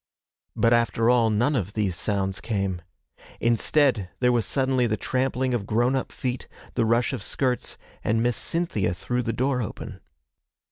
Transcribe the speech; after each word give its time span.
But 0.55 0.73
after 0.73 1.11
all, 1.11 1.29
none 1.29 1.55
of 1.55 1.73
these 1.73 1.95
sounds 1.95 2.41
came. 2.41 2.81
Instead, 3.39 4.09
there 4.19 4.31
was 4.31 4.47
suddenly 4.47 4.87
the 4.87 4.97
trampling 4.97 5.53
of 5.53 5.67
grown 5.67 5.95
up 5.95 6.11
feet, 6.11 6.47
the 6.73 6.85
rush 6.85 7.13
of 7.13 7.21
skirts, 7.21 7.77
and 8.03 8.23
Miss 8.23 8.35
Cynthia 8.35 8.95
threw 8.95 9.21
the 9.21 9.31
door 9.31 9.61
open. 9.61 9.99